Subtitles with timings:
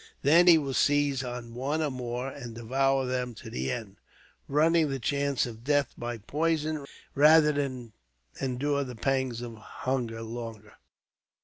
[0.23, 3.97] Then he will seize on one or more, and devour them to the end,
[4.47, 7.93] running the chance of death by poison, rather than
[8.41, 10.73] endure the pangs of hunger longer."